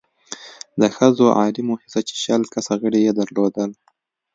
د 0.79 0.81
ښځو 0.95 1.25
عالي 1.37 1.61
مؤسسه 1.69 1.99
چې 2.07 2.15
شل 2.23 2.41
کسه 2.53 2.73
غړې 2.81 2.99
يې 3.05 3.11
درلودل، 3.19 3.71